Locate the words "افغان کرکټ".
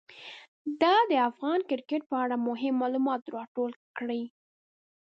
1.29-2.01